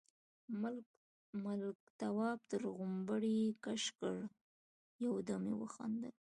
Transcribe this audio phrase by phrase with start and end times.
[1.43, 4.15] ملک، تواب تر غومبري کش کړ،
[5.03, 6.13] يو دم يې وخندل: